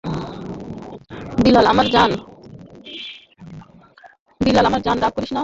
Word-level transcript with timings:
বিলাল, 1.43 1.65
আমার 1.71 1.87
জান, 4.85 4.97
রাগ 5.03 5.11
করছিস 5.15 5.29
কেনো? 5.29 5.39